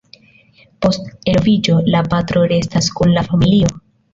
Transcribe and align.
Post 0.85 1.11
eloviĝo, 1.33 1.77
la 1.97 2.03
patro 2.15 2.45
restas 2.55 2.91
kun 2.99 3.17
la 3.19 3.29
familio. 3.33 3.75